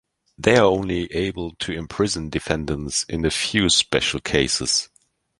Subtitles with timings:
[0.35, 4.89] They are only able to imprison defendants in a few special cases.